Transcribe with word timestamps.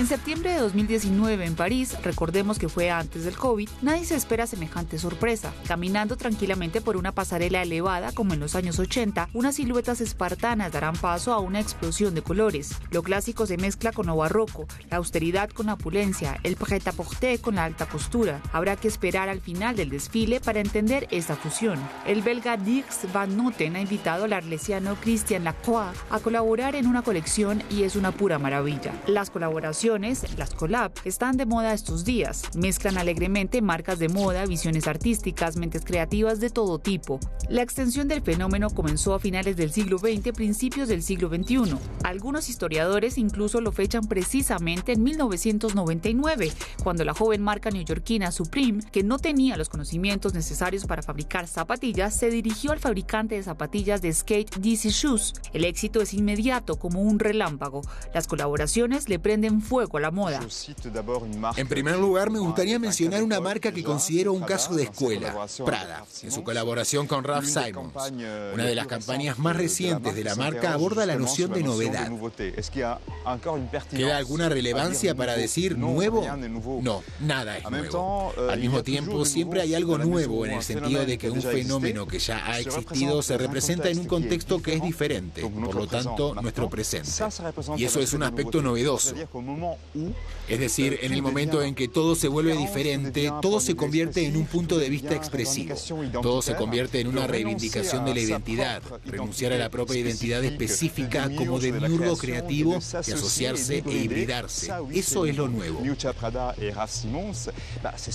En 0.00 0.06
septiembre 0.06 0.54
de 0.54 0.60
2019 0.60 1.44
en 1.44 1.54
París, 1.54 1.94
recordemos 2.02 2.58
que 2.58 2.70
fue 2.70 2.90
antes 2.90 3.24
del 3.24 3.36
COVID, 3.36 3.68
nadie 3.82 4.06
se 4.06 4.16
espera 4.16 4.46
semejante 4.46 4.98
sorpresa. 4.98 5.52
Caminando 5.68 6.16
tranquilamente 6.16 6.80
por 6.80 6.96
una 6.96 7.12
pasarela 7.12 7.60
elevada 7.60 8.10
como 8.12 8.32
en 8.32 8.40
los 8.40 8.54
años 8.54 8.78
80, 8.78 9.28
unas 9.34 9.56
siluetas 9.56 10.00
espartanas 10.00 10.72
darán 10.72 10.96
paso 10.96 11.34
a 11.34 11.38
una 11.40 11.60
explosión 11.60 12.14
de 12.14 12.22
colores. 12.22 12.78
Lo 12.90 13.02
clásico 13.02 13.44
se 13.44 13.58
mezcla 13.58 13.92
con 13.92 14.06
lo 14.06 14.16
barroco, 14.16 14.66
la 14.88 14.96
austeridad 14.96 15.50
con 15.50 15.66
la 15.66 15.74
opulencia, 15.74 16.40
el 16.44 16.56
prêt-à-porter 16.56 17.38
con 17.38 17.56
la 17.56 17.64
alta 17.64 17.84
costura. 17.84 18.40
Habrá 18.54 18.76
que 18.76 18.88
esperar 18.88 19.28
al 19.28 19.42
final 19.42 19.76
del 19.76 19.90
desfile 19.90 20.40
para 20.40 20.60
entender 20.60 21.08
esta 21.10 21.36
fusión. 21.36 21.78
El 22.06 22.22
belga 22.22 22.56
Dirks 22.56 23.00
van 23.12 23.36
Noten 23.36 23.76
ha 23.76 23.82
invitado 23.82 24.24
al 24.24 24.32
arlesiano 24.32 24.96
Christian 25.02 25.44
Lacroix 25.44 25.94
a 26.08 26.20
colaborar 26.20 26.74
en 26.74 26.86
una 26.86 27.02
colección 27.02 27.62
y 27.68 27.82
es 27.82 27.96
una 27.96 28.12
pura 28.12 28.38
maravilla. 28.38 28.94
Las 29.06 29.28
colaboraciones 29.28 29.89
las 29.98 30.54
collab, 30.54 30.92
están 31.04 31.36
de 31.36 31.46
moda 31.46 31.74
estos 31.74 32.04
días. 32.04 32.44
Mezclan 32.54 32.96
alegremente 32.96 33.60
marcas 33.60 33.98
de 33.98 34.08
moda, 34.08 34.46
visiones 34.46 34.86
artísticas, 34.86 35.56
mentes 35.56 35.84
creativas 35.84 36.38
de 36.38 36.48
todo 36.48 36.78
tipo. 36.78 37.18
La 37.48 37.62
extensión 37.62 38.06
del 38.06 38.22
fenómeno 38.22 38.70
comenzó 38.70 39.14
a 39.14 39.18
finales 39.18 39.56
del 39.56 39.72
siglo 39.72 39.98
XX, 39.98 40.30
principios 40.32 40.86
del 40.86 41.02
siglo 41.02 41.28
XXI. 41.28 41.76
Algunos 42.04 42.48
historiadores 42.48 43.18
incluso 43.18 43.60
lo 43.60 43.72
fechan 43.72 44.04
precisamente 44.06 44.92
en 44.92 45.02
1999, 45.02 46.52
cuando 46.84 47.04
la 47.04 47.12
joven 47.12 47.42
marca 47.42 47.70
neoyorquina 47.70 48.30
Supreme, 48.30 48.84
que 48.92 49.02
no 49.02 49.18
tenía 49.18 49.56
los 49.56 49.68
conocimientos 49.68 50.34
necesarios 50.34 50.84
para 50.84 51.02
fabricar 51.02 51.48
zapatillas, 51.48 52.14
se 52.14 52.30
dirigió 52.30 52.70
al 52.70 52.78
fabricante 52.78 53.34
de 53.34 53.42
zapatillas 53.42 54.02
de 54.02 54.12
skate 54.12 54.54
DC 54.58 54.90
Shoes. 54.90 55.34
El 55.52 55.64
éxito 55.64 56.00
es 56.00 56.14
inmediato 56.14 56.78
como 56.78 57.02
un 57.02 57.18
relámpago. 57.18 57.82
Las 58.14 58.28
colaboraciones 58.28 59.08
le 59.08 59.18
prenden 59.18 59.60
fuego 59.60 59.79
a 59.80 60.00
la 60.00 60.10
moda. 60.10 60.40
En 61.56 61.68
primer 61.68 61.96
lugar, 61.98 62.30
me 62.30 62.38
gustaría 62.38 62.78
mencionar 62.78 63.22
una 63.22 63.40
marca 63.40 63.72
que 63.72 63.82
considero 63.82 64.32
un 64.32 64.42
caso 64.42 64.74
de 64.74 64.84
escuela, 64.84 65.46
Prada, 65.64 66.04
en 66.22 66.30
su 66.30 66.42
colaboración 66.42 67.06
con 67.06 67.24
Ralph 67.24 67.46
Simons. 67.46 67.92
Una 68.54 68.64
de 68.64 68.74
las 68.74 68.86
campañas 68.86 69.38
más 69.38 69.56
recientes 69.56 70.14
de 70.14 70.24
la 70.24 70.34
marca 70.34 70.72
aborda 70.72 71.06
la 71.06 71.16
noción 71.16 71.52
de 71.52 71.62
novedad. 71.62 72.10
¿Queda 73.90 74.16
alguna 74.16 74.48
relevancia 74.48 75.14
para 75.14 75.36
decir 75.36 75.78
nuevo? 75.78 76.26
No, 76.82 77.02
nada 77.20 77.58
es 77.58 77.70
nuevo. 77.70 78.32
Al 78.50 78.60
mismo 78.60 78.82
tiempo, 78.82 79.24
siempre 79.24 79.60
hay 79.62 79.74
algo 79.74 79.98
nuevo 79.98 80.44
en 80.46 80.52
el 80.52 80.62
sentido 80.62 81.04
de 81.04 81.18
que 81.18 81.30
un 81.30 81.42
fenómeno 81.42 82.06
que 82.06 82.18
ya 82.18 82.44
ha 82.46 82.58
existido 82.58 83.22
se 83.22 83.38
representa 83.38 83.88
en 83.88 84.00
un 84.00 84.06
contexto 84.06 84.60
que 84.62 84.74
es 84.74 84.82
diferente, 84.82 85.42
por 85.42 85.74
lo 85.74 85.86
tanto, 85.86 86.34
nuestro 86.34 86.68
presente. 86.68 87.10
Y 87.76 87.84
eso 87.84 88.00
es 88.00 88.12
un 88.12 88.22
aspecto 88.22 88.62
novedoso. 88.62 89.14
Es 90.48 90.58
decir, 90.58 90.98
en 91.02 91.12
el 91.12 91.22
momento 91.22 91.62
en 91.62 91.74
que 91.76 91.86
todo 91.86 92.16
se 92.16 92.26
vuelve 92.26 92.56
diferente, 92.56 93.32
todo 93.40 93.60
se 93.60 93.76
convierte 93.76 94.26
en 94.26 94.36
un 94.36 94.46
punto 94.46 94.78
de 94.78 94.88
vista 94.88 95.14
expresivo. 95.14 95.76
Todo 96.22 96.42
se 96.42 96.56
convierte 96.56 97.00
en 97.00 97.06
una 97.06 97.26
reivindicación 97.26 98.04
de 98.04 98.14
la 98.14 98.20
identidad, 98.20 98.82
renunciar 99.04 99.52
a 99.52 99.58
la 99.58 99.70
propia 99.70 99.98
identidad 99.98 100.42
específica 100.44 101.30
como 101.36 101.60
demiurgo 101.60 102.16
creativo 102.16 102.78
y 103.06 103.12
asociarse 103.12 103.84
e 103.86 103.92
hibridarse. 103.92 104.72
Eso 104.92 105.26
es 105.26 105.36
lo 105.36 105.46
nuevo. 105.46 105.80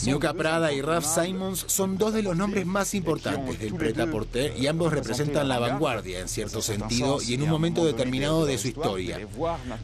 Nyuka 0.06 0.34
Prada 0.34 0.74
y 0.74 0.82
Ralph 0.82 1.06
Simons 1.06 1.64
son 1.68 1.98
dos 1.98 2.14
de 2.14 2.24
los 2.24 2.36
nombres 2.36 2.66
más 2.66 2.94
importantes 2.94 3.60
del 3.60 3.76
pret-à-porter 3.76 4.56
y 4.58 4.68
ambos 4.68 4.92
representan 4.92 5.48
la 5.48 5.60
vanguardia 5.60 6.20
en 6.20 6.28
cierto 6.28 6.62
sentido 6.62 7.22
y 7.22 7.34
en 7.36 7.44
un 7.44 7.50
momento 7.50 7.86
determinado 7.86 8.46
de 8.46 8.58
su 8.58 8.68
historia. 8.68 9.26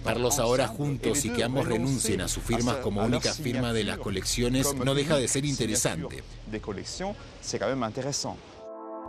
Verlos 0.03 0.39
ahora 0.39 0.67
juntos 0.67 1.23
y 1.25 1.29
que 1.29 1.43
ambos 1.43 1.50
renuncien 1.63 2.21
a 2.21 2.27
sus 2.27 2.43
firmas 2.43 2.77
como 2.77 3.03
única 3.03 3.33
firma 3.33 3.73
de 3.73 3.83
las 3.83 3.97
colecciones 3.97 4.73
no 4.75 4.95
deja 4.95 5.17
de 5.17 5.27
ser 5.27 5.45
interesante. 5.45 6.23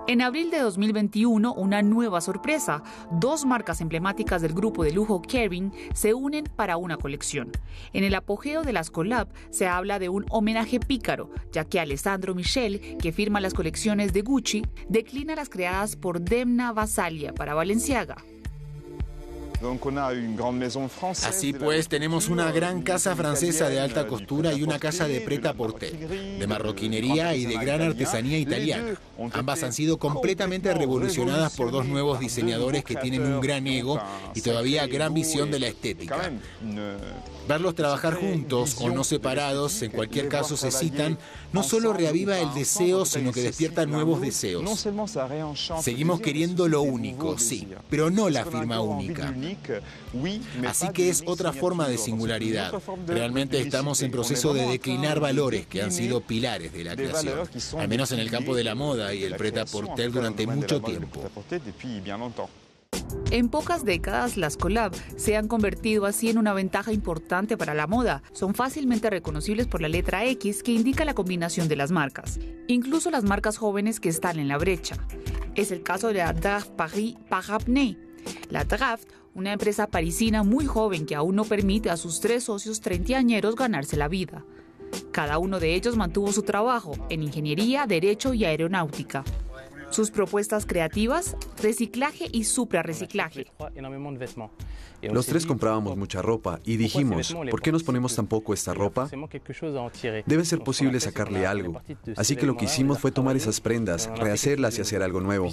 En 0.08 0.20
abril 0.20 0.50
de 0.50 0.58
2021, 0.58 1.54
una 1.54 1.80
nueva 1.80 2.20
sorpresa. 2.20 2.82
Dos 3.12 3.44
marcas 3.44 3.80
emblemáticas 3.80 4.42
del 4.42 4.52
grupo 4.52 4.82
de 4.82 4.90
lujo 4.90 5.22
Kering 5.22 5.72
se 5.94 6.12
unen 6.12 6.44
para 6.56 6.76
una 6.76 6.96
colección. 6.96 7.52
En 7.92 8.02
el 8.02 8.16
apogeo 8.16 8.64
de 8.64 8.72
las 8.72 8.90
collab 8.90 9.28
se 9.50 9.68
habla 9.68 10.00
de 10.00 10.08
un 10.08 10.26
homenaje 10.30 10.80
pícaro, 10.80 11.30
ya 11.52 11.64
que 11.64 11.78
Alessandro 11.78 12.34
Michel, 12.34 12.96
que 13.00 13.12
firma 13.12 13.40
las 13.40 13.54
colecciones 13.54 14.12
de 14.12 14.22
Gucci, 14.22 14.66
declina 14.88 15.36
las 15.36 15.48
creadas 15.48 15.94
por 15.94 16.20
Demna 16.20 16.72
Vasalia 16.72 17.32
para 17.32 17.54
Valenciaga. 17.54 18.16
Así 21.24 21.52
pues, 21.52 21.88
tenemos 21.88 22.28
una 22.28 22.50
gran 22.50 22.82
casa 22.82 23.14
francesa 23.14 23.68
de 23.68 23.80
alta 23.80 24.06
costura 24.06 24.52
y 24.52 24.62
una 24.62 24.78
casa 24.78 25.06
de 25.06 25.20
preta 25.20 25.54
porter, 25.54 25.96
de 25.96 26.46
marroquinería 26.46 27.34
y 27.36 27.46
de 27.46 27.54
gran 27.54 27.82
artesanía 27.82 28.38
italiana. 28.38 28.94
Ambas 29.32 29.62
han 29.62 29.72
sido 29.72 29.98
completamente 29.98 30.74
revolucionadas 30.74 31.56
por 31.56 31.70
dos 31.70 31.86
nuevos 31.86 32.18
diseñadores 32.18 32.84
que 32.84 32.96
tienen 32.96 33.22
un 33.22 33.40
gran 33.40 33.66
ego 33.66 34.00
y 34.34 34.40
todavía 34.40 34.86
gran 34.86 35.14
visión 35.14 35.50
de 35.50 35.60
la 35.60 35.68
estética. 35.68 36.32
Verlos 37.48 37.74
trabajar 37.74 38.14
juntos 38.14 38.76
o 38.80 38.90
no 38.90 39.04
separados, 39.04 39.82
en 39.82 39.90
cualquier 39.90 40.28
caso 40.28 40.56
se 40.56 40.70
citan, 40.70 41.18
no 41.52 41.62
solo 41.62 41.92
reaviva 41.92 42.38
el 42.38 42.52
deseo, 42.54 43.04
sino 43.04 43.32
que 43.32 43.42
despierta 43.42 43.86
nuevos 43.86 44.20
deseos. 44.20 44.86
Seguimos 45.80 46.20
queriendo 46.20 46.68
lo 46.68 46.82
único, 46.82 47.38
sí, 47.38 47.68
pero 47.90 48.10
no 48.10 48.30
la 48.30 48.44
firma 48.44 48.80
única. 48.80 49.34
Así 50.66 50.88
que 50.90 51.08
es 51.08 51.22
otra 51.26 51.52
forma 51.52 51.88
de 51.88 51.98
singularidad. 51.98 52.72
Realmente 53.06 53.60
estamos 53.60 54.02
en 54.02 54.10
proceso 54.10 54.54
de 54.54 54.66
declinar 54.66 55.20
valores 55.20 55.66
que 55.66 55.82
han 55.82 55.92
sido 55.92 56.20
pilares 56.20 56.72
de 56.72 56.84
la 56.84 56.96
creación, 56.96 57.38
al 57.78 57.88
menos 57.88 58.12
en 58.12 58.20
el 58.20 58.30
campo 58.30 58.54
de 58.54 58.64
la 58.64 58.74
moda 58.74 59.14
y 59.14 59.24
el 59.24 59.36
preta-porter 59.36 60.10
durante 60.12 60.46
mucho 60.46 60.80
tiempo. 60.80 61.22
En 63.30 63.48
pocas 63.48 63.84
décadas, 63.84 64.36
las 64.36 64.56
collab 64.56 64.92
se 65.16 65.36
han 65.36 65.48
convertido 65.48 66.06
así 66.06 66.28
en 66.28 66.38
una 66.38 66.52
ventaja 66.52 66.92
importante 66.92 67.56
para 67.56 67.74
la 67.74 67.86
moda. 67.86 68.22
Son 68.32 68.54
fácilmente 68.54 69.08
reconocibles 69.10 69.66
por 69.66 69.80
la 69.80 69.88
letra 69.88 70.24
X 70.26 70.62
que 70.62 70.72
indica 70.72 71.04
la 71.04 71.14
combinación 71.14 71.68
de 71.68 71.76
las 71.76 71.90
marcas, 71.90 72.38
incluso 72.68 73.10
las 73.10 73.24
marcas 73.24 73.56
jóvenes 73.56 74.00
que 74.00 74.08
están 74.08 74.38
en 74.38 74.48
la 74.48 74.58
brecha. 74.58 74.96
Es 75.54 75.70
el 75.70 75.82
caso 75.82 76.08
de 76.08 76.14
la 76.14 76.32
Draft 76.32 76.70
Paris 76.70 77.16
Parapney. 77.28 77.98
La 78.50 78.64
Draft, 78.64 79.08
una 79.34 79.52
empresa 79.52 79.86
parisina 79.86 80.42
muy 80.42 80.66
joven 80.66 81.06
que 81.06 81.14
aún 81.14 81.36
no 81.36 81.44
permite 81.44 81.90
a 81.90 81.96
sus 81.96 82.20
tres 82.20 82.44
socios 82.44 82.80
treintañeros 82.80 83.56
ganarse 83.56 83.96
la 83.96 84.08
vida. 84.08 84.44
Cada 85.10 85.38
uno 85.38 85.58
de 85.58 85.74
ellos 85.74 85.96
mantuvo 85.96 86.32
su 86.32 86.42
trabajo 86.42 86.92
en 87.08 87.22
ingeniería, 87.22 87.86
derecho 87.86 88.34
y 88.34 88.44
aeronáutica. 88.44 89.24
Sus 89.92 90.10
propuestas 90.10 90.64
creativas, 90.64 91.36
reciclaje 91.62 92.26
y 92.32 92.44
suprarreciclaje. 92.44 93.46
Los 95.02 95.26
tres 95.26 95.44
comprábamos 95.44 95.96
mucha 95.98 96.22
ropa 96.22 96.60
y 96.64 96.76
dijimos, 96.76 97.36
¿por 97.50 97.60
qué 97.60 97.72
nos 97.72 97.82
ponemos 97.82 98.14
tan 98.16 98.26
poco 98.26 98.54
esta 98.54 98.72
ropa? 98.72 99.10
Debe 100.26 100.44
ser 100.44 100.60
posible 100.60 100.98
sacarle 100.98 101.46
algo. 101.46 101.82
Así 102.16 102.36
que 102.36 102.46
lo 102.46 102.56
que 102.56 102.64
hicimos 102.64 102.98
fue 102.98 103.10
tomar 103.10 103.36
esas 103.36 103.60
prendas, 103.60 104.10
rehacerlas 104.16 104.78
y 104.78 104.80
hacer 104.80 105.02
algo 105.02 105.20
nuevo. 105.20 105.48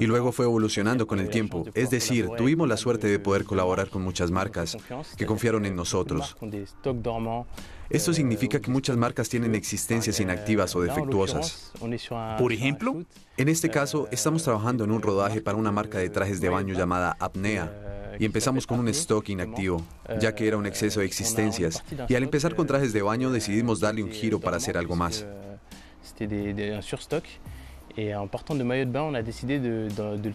Y 0.00 0.06
luego 0.06 0.32
fue 0.32 0.46
evolucionando 0.46 1.06
con 1.06 1.18
el 1.18 1.28
tiempo. 1.28 1.66
Es 1.74 1.90
decir, 1.90 2.28
tuvimos 2.38 2.66
la 2.66 2.78
suerte 2.78 3.08
de 3.08 3.18
poder 3.18 3.44
colaborar 3.44 3.90
con 3.90 4.02
muchas 4.02 4.30
marcas 4.30 4.78
que 5.16 5.26
confiaron 5.26 5.66
en 5.66 5.76
nosotros. 5.76 6.36
Esto 7.90 8.12
significa 8.14 8.60
que 8.60 8.70
muchas 8.70 8.96
marcas 8.96 9.28
tienen 9.28 9.56
existencias 9.56 10.20
inactivas 10.20 10.76
o 10.76 10.80
defectuosas. 10.80 11.72
Por 12.38 12.52
ejemplo, 12.52 13.02
en 13.36 13.48
este 13.48 13.68
caso, 13.68 14.06
estamos 14.12 14.44
trabajando 14.44 14.84
en 14.84 14.92
un 14.92 15.02
rodaje 15.02 15.40
para 15.40 15.58
una 15.58 15.72
marca 15.72 15.98
de 15.98 16.08
trajes 16.08 16.40
de 16.40 16.48
baño 16.48 16.72
llamada 16.72 17.16
Apnea 17.18 18.16
y 18.20 18.24
empezamos 18.24 18.64
con 18.64 18.78
un 18.78 18.88
stock 18.88 19.28
inactivo, 19.28 19.84
ya 20.20 20.36
que 20.36 20.46
era 20.46 20.56
un 20.56 20.66
exceso 20.66 21.00
de 21.00 21.06
existencias. 21.06 21.82
Y 22.08 22.14
al 22.14 22.22
empezar 22.22 22.54
con 22.54 22.68
trajes 22.68 22.92
de 22.92 23.02
baño 23.02 23.32
decidimos 23.32 23.80
darle 23.80 24.04
un 24.04 24.10
giro 24.10 24.38
para 24.38 24.58
hacer 24.58 24.78
algo 24.78 24.94
más. 24.94 25.26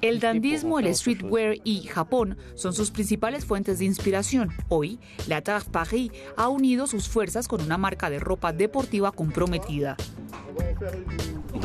El 0.01 0.19
dandismo, 0.19 0.79
el 0.79 0.95
streetwear 0.95 1.57
y 1.63 1.83
Japón 1.83 2.37
son 2.55 2.73
sus 2.73 2.91
principales 2.91 3.45
fuentes 3.45 3.79
de 3.79 3.85
inspiración. 3.85 4.49
Hoy, 4.69 4.99
la 5.27 5.41
Tarf 5.41 5.67
Paris 5.67 6.11
ha 6.37 6.47
unido 6.47 6.87
sus 6.87 7.07
fuerzas 7.07 7.47
con 7.47 7.61
una 7.61 7.77
marca 7.77 8.09
de 8.09 8.19
ropa 8.19 8.53
deportiva 8.53 9.11
comprometida. 9.11 9.97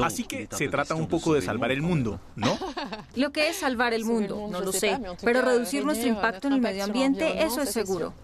Así 0.02 0.24
que 0.24 0.48
se 0.50 0.68
trata 0.68 0.94
un 0.94 1.08
poco 1.08 1.34
de 1.34 1.42
salvar 1.42 1.70
el 1.70 1.82
mundo, 1.82 2.20
¿no? 2.36 2.56
Lo 3.16 3.32
que 3.32 3.48
es 3.48 3.56
salvar 3.56 3.92
el 3.92 4.04
mundo, 4.04 4.48
no 4.50 4.60
lo 4.60 4.72
sé, 4.72 4.98
pero 5.22 5.42
reducir 5.42 5.84
nuestro 5.84 6.08
impacto 6.08 6.48
en 6.48 6.54
el 6.54 6.60
medio 6.60 6.84
ambiente, 6.84 7.42
eso 7.42 7.60
es 7.62 7.70
seguro. 7.70 8.14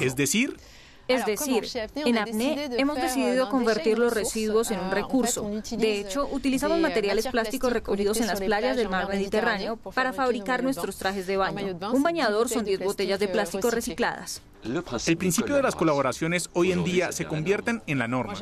Es 0.00 0.16
decir, 0.16 0.56
es 1.12 1.26
decir, 1.26 1.64
en 1.94 2.18
APNE 2.18 2.70
hemos 2.78 2.96
decidido 2.96 3.48
convertir 3.48 3.98
los 3.98 4.12
residuos 4.12 4.70
en 4.70 4.80
un 4.80 4.90
recurso. 4.90 5.50
De 5.70 6.00
hecho, 6.00 6.28
utilizamos 6.30 6.78
materiales 6.78 7.26
plásticos 7.28 7.72
recogidos 7.72 8.20
en 8.20 8.26
las 8.26 8.40
playas 8.40 8.76
del 8.76 8.88
mar 8.88 9.08
Mediterráneo 9.08 9.76
para 9.76 10.12
fabricar 10.12 10.62
nuestros 10.62 10.96
trajes 10.96 11.26
de 11.26 11.36
baño. 11.36 11.78
Un 11.92 12.02
bañador 12.02 12.48
son 12.48 12.64
10 12.64 12.80
botellas 12.80 13.20
de 13.20 13.28
plástico 13.28 13.70
recicladas. 13.70 14.42
El 15.06 15.16
principio 15.16 15.56
de 15.56 15.62
las 15.62 15.74
colaboraciones 15.74 16.48
hoy 16.52 16.70
en 16.70 16.84
día 16.84 17.10
se 17.10 17.24
convierten 17.24 17.82
en 17.86 17.98
la 17.98 18.06
norma. 18.06 18.34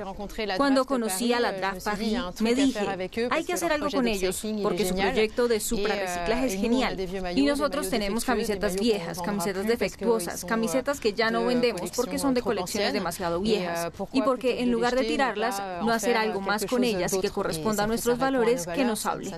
Cuando 0.56 0.84
conocí 0.84 1.32
a 1.32 1.40
la 1.40 1.52
Draft 1.52 1.84
Paris, 1.84 2.18
me 2.40 2.54
dije, 2.54 2.86
hay 3.30 3.44
que 3.44 3.54
hacer 3.54 3.72
algo 3.72 3.90
con 3.90 4.06
ellos, 4.06 4.42
porque 4.62 4.86
su 4.86 4.94
proyecto 4.94 5.48
de 5.48 5.60
suprarreciclaje 5.60 6.46
es 6.46 6.60
genial. 6.60 6.98
Y 7.34 7.46
nosotros 7.46 7.88
tenemos 7.88 8.24
camisetas 8.24 8.76
viejas, 8.76 9.20
camisetas 9.22 9.66
defectuosas, 9.66 10.44
camisetas 10.44 11.00
que 11.00 11.14
ya 11.14 11.30
no 11.30 11.44
vendemos 11.46 11.90
porque 11.92 12.18
son 12.18 12.34
de 12.34 12.42
colecciones 12.42 12.92
demasiado 12.92 13.40
viejas. 13.40 13.90
Y 14.12 14.22
porque 14.22 14.60
en 14.60 14.70
lugar 14.70 14.94
de 14.94 15.04
tirarlas, 15.04 15.62
no 15.82 15.92
hacer 15.92 16.16
algo 16.16 16.40
más 16.40 16.66
con 16.66 16.84
ellas 16.84 17.14
y 17.14 17.20
que 17.20 17.30
corresponda 17.30 17.84
a 17.84 17.86
nuestros 17.86 18.18
valores, 18.18 18.66
que 18.66 18.84
nos 18.84 19.06
hable. 19.06 19.32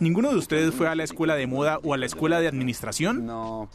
¿Ninguno 0.00 0.30
de 0.30 0.36
ustedes 0.36 0.74
fue 0.74 0.88
a 0.88 0.94
la 0.94 1.04
escuela 1.04 1.36
de 1.36 1.46
moda 1.46 1.78
o 1.82 1.92
a 1.92 1.98
la 1.98 2.06
escuela 2.06 2.40
de 2.40 2.48
administración? 2.48 3.26
No, 3.26 3.68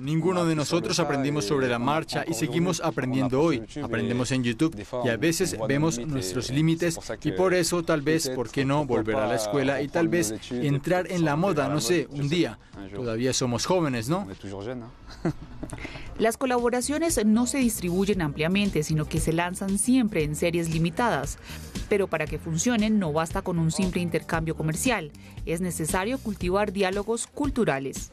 ninguno 0.00 0.44
de 0.44 0.54
nosotros 0.54 1.00
aprendimos 1.00 1.44
sobre 1.44 1.68
la 1.68 1.80
marcha 1.80 2.24
y 2.26 2.34
seguimos 2.34 2.80
aprendiendo 2.80 3.40
hoy. 3.40 3.64
Aprendemos 3.82 4.30
en 4.30 4.44
YouTube 4.44 4.76
y 5.04 5.08
a 5.08 5.16
veces 5.16 5.56
vemos 5.66 5.98
nuestros 5.98 6.50
límites 6.50 7.00
y 7.24 7.32
por 7.32 7.52
eso 7.52 7.82
tal 7.82 8.02
vez, 8.02 8.28
¿por 8.30 8.48
qué 8.48 8.64
no 8.64 8.86
volver 8.86 9.16
a 9.16 9.26
la 9.26 9.34
escuela 9.34 9.82
y 9.82 9.88
tal 9.88 10.06
vez 10.06 10.34
entrar 10.50 11.10
en 11.10 11.24
la 11.24 11.34
moda, 11.34 11.68
no 11.68 11.80
sé, 11.80 12.06
un 12.10 12.28
día? 12.28 12.60
Todavía 12.94 13.32
somos 13.32 13.66
jóvenes, 13.66 14.08
¿no? 14.08 14.28
Las 16.18 16.38
colaboraciones 16.38 17.22
no 17.26 17.46
se 17.46 17.58
distribuyen 17.58 18.22
ampliamente, 18.22 18.82
sino 18.82 19.06
que 19.06 19.20
se 19.20 19.34
lanzan 19.34 19.78
siempre 19.78 20.24
en 20.24 20.34
series 20.34 20.70
limitadas. 20.70 21.36
Pero 21.90 22.08
para 22.08 22.26
que 22.26 22.38
funcionen 22.38 22.98
no 22.98 23.12
basta 23.12 23.42
con 23.42 23.58
un 23.58 23.70
simple 23.70 24.00
intercambio 24.00 24.56
comercial, 24.56 25.12
es 25.44 25.60
necesario 25.60 26.16
cultivar 26.16 26.72
diálogos 26.72 27.26
culturales. 27.26 28.12